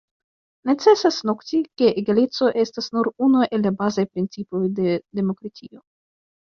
[0.69, 5.89] Necesas noti, ke egaleco estas nur unu el la bazaj principoj de demokratio.